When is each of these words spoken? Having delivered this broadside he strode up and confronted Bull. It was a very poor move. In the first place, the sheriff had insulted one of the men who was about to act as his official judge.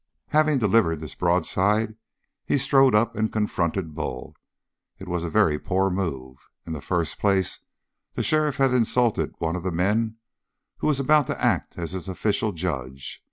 Having 0.29 0.57
delivered 0.57 0.99
this 0.99 1.13
broadside 1.13 1.95
he 2.43 2.57
strode 2.57 2.95
up 2.95 3.15
and 3.15 3.31
confronted 3.31 3.93
Bull. 3.93 4.33
It 4.97 5.07
was 5.07 5.23
a 5.23 5.29
very 5.29 5.59
poor 5.59 5.91
move. 5.91 6.49
In 6.65 6.73
the 6.73 6.81
first 6.81 7.19
place, 7.19 7.59
the 8.15 8.23
sheriff 8.23 8.57
had 8.57 8.73
insulted 8.73 9.35
one 9.37 9.55
of 9.55 9.61
the 9.61 9.69
men 9.71 10.17
who 10.77 10.87
was 10.87 10.99
about 10.99 11.27
to 11.27 11.39
act 11.39 11.77
as 11.77 11.91
his 11.91 12.07
official 12.07 12.51
judge. 12.51 13.19